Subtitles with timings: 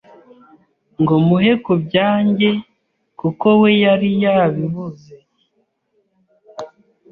[1.01, 2.49] ngo muhe ku byanjye
[3.19, 5.15] kuko we yari yabibuze,